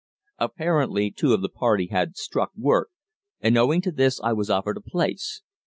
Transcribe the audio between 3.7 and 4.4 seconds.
to this I